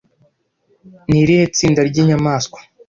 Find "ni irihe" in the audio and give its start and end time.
1.09-1.45